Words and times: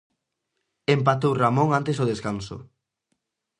Empatou 0.95 1.33
Ramón 1.43 1.69
antes 1.79 1.95
do 1.97 2.09
descanso. 2.11 2.55